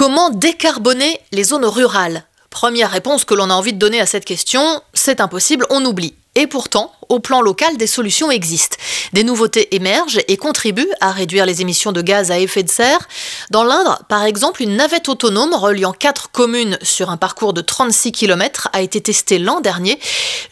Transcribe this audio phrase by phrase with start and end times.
[0.00, 2.24] Comment décarboner les zones rurales?
[2.48, 6.14] Première réponse que l'on a envie de donner à cette question, c'est impossible, on oublie.
[6.36, 8.76] Et pourtant, au plan local, des solutions existent.
[9.12, 13.06] Des nouveautés émergent et contribuent à réduire les émissions de gaz à effet de serre.
[13.50, 18.12] Dans l'Indre, par exemple, une navette autonome reliant quatre communes sur un parcours de 36
[18.12, 19.98] km a été testée l'an dernier.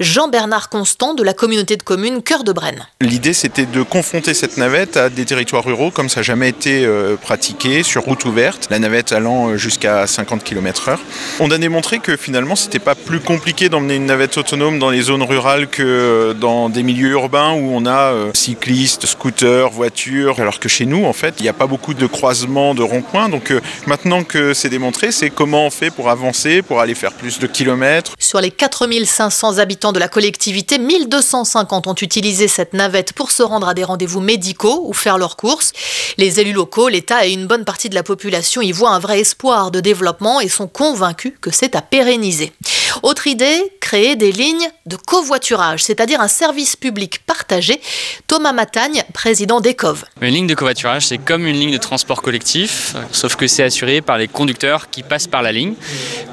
[0.01, 2.87] Jean-Bernard Constant de la communauté de communes Cœur de Brenne.
[3.01, 6.85] L'idée, c'était de confronter cette navette à des territoires ruraux comme ça n'a jamais été
[6.85, 10.99] euh, pratiqué sur route ouverte, la navette allant euh, jusqu'à 50 km/h.
[11.41, 15.03] On a démontré que finalement, c'était pas plus compliqué d'emmener une navette autonome dans les
[15.03, 19.69] zones rurales que euh, dans dans des milieux urbains où on a euh, cyclistes, scooters,
[19.69, 22.83] voitures, alors que chez nous, en fait, il n'y a pas beaucoup de croisements, de
[22.83, 23.29] ronds-points.
[23.29, 27.13] Donc euh, maintenant que c'est démontré, c'est comment on fait pour avancer, pour aller faire
[27.13, 28.13] plus de kilomètres.
[28.19, 33.69] Sur les 4500 habitants de la collectivité, 1250 ont utilisé cette navette pour se rendre
[33.69, 35.75] à des rendez-vous médicaux ou faire leurs courses.
[36.17, 39.21] Les élus locaux, l'État et une bonne partie de la population y voient un vrai
[39.21, 42.55] espoir de développement et sont convaincus que c'est à pérenniser.
[43.03, 47.81] Autre idée, créer des lignes de covoiturage, c'est-à-dire un service public partagé.
[48.27, 50.05] Thomas Matagne, président d'ECOV.
[50.21, 54.03] Une ligne de covoiturage, c'est comme une ligne de transport collectif, sauf que c'est assuré
[54.03, 55.73] par les conducteurs qui passent par la ligne.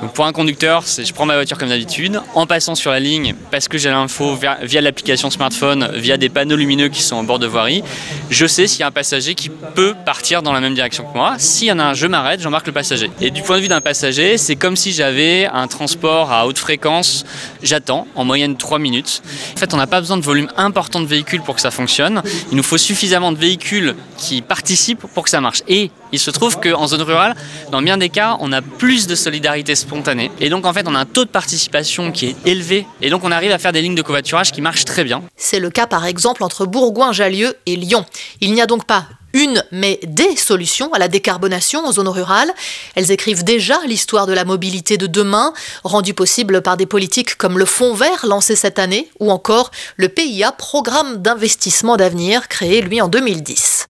[0.02, 3.00] Donc pour un conducteur, c'est je prends ma voiture comme d'habitude, en passant sur la
[3.00, 7.24] ligne, parce que j'ai l'info via, l'application smartphone, via des panneaux lumineux qui sont au
[7.24, 7.84] bord de voirie,
[8.30, 11.16] je sais s'il y a un passager qui peut partir dans la même direction que
[11.16, 11.36] moi.
[11.38, 13.10] S'il y en a un, je m'arrête, j'embarque le passager.
[13.22, 16.60] Et du point de vue d'un passager, c'est comme si j'avais un transport à haute
[16.60, 17.24] fréquence,
[17.62, 19.22] j'attends en moyenne 3 minutes.
[19.54, 22.22] En fait, on n'a pas besoin de volume important de véhicules pour que ça fonctionne.
[22.52, 25.62] Il nous faut suffisamment de véhicules qui participent pour que ça marche.
[25.68, 27.36] Et il se trouve qu'en zone rurale,
[27.72, 30.32] dans bien des cas, on a plus de solidarité spontanée.
[30.40, 32.86] Et donc, en fait, on a un taux de participation qui est élevé.
[33.02, 35.24] Et donc, on arrive à faire des lignes de covoiturage qui marchent très bien.
[35.36, 38.06] C'est le cas, par exemple, entre Bourgoin-Jallieu et Lyon.
[38.42, 42.52] Il n'y a donc pas une, mais des solutions à la décarbonation en zone rurale.
[42.96, 47.60] Elles écrivent déjà l'histoire de la mobilité de demain, rendue possible par des politiques comme
[47.60, 53.02] le Fonds vert lancé cette année, ou encore le PIA, Programme d'investissement d'avenir, créé lui
[53.02, 53.84] en 2010.